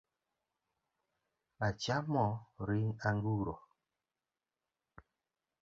Achamo 1.67 2.25
ring' 2.67 2.97
anguro 3.09 3.53